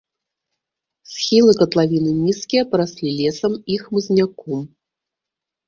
Схілы 1.11 1.51
катлавіны 1.59 2.11
нізкія, 2.23 2.63
параслі 2.73 3.09
лесам 3.21 3.53
і 3.77 3.81
хмызняком. 3.85 4.69